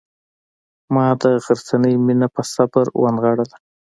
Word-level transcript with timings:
ما 0.93 1.05
د 1.21 1.23
غرڅنۍ 1.43 1.95
مینه 2.05 2.27
په 2.35 2.41
صبر 2.53 2.85
ونغاړله. 3.01 3.55